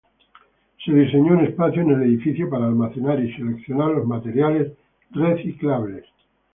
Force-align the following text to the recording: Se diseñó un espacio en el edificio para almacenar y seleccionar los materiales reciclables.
Se 0.83 0.91
diseñó 0.91 1.33
un 1.33 1.45
espacio 1.45 1.83
en 1.83 1.91
el 1.91 2.01
edificio 2.01 2.49
para 2.49 2.65
almacenar 2.65 3.19
y 3.23 3.31
seleccionar 3.35 3.89
los 3.91 4.07
materiales 4.07 4.73
reciclables. 5.11 6.05